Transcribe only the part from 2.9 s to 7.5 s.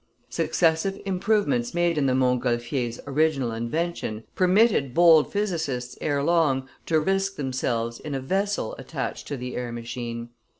original invention permitted bold physicists ere long to risk